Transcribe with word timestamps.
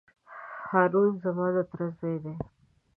هارون 0.69 1.09
زما 1.23 1.47
د 1.55 1.57
تره 1.69 1.87
زوی 1.97 2.15
دی. 2.23 2.35